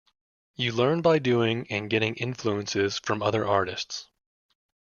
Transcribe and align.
You 0.55 0.71
learn 0.71 1.03
by 1.03 1.19
doing 1.19 1.67
and 1.69 1.87
getting 1.87 2.15
influences 2.15 2.97
from 2.97 3.21
other 3.21 3.47
artists. 3.47 4.07